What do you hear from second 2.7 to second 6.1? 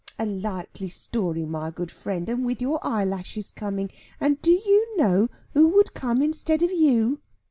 eyelashes coming! And do you know who would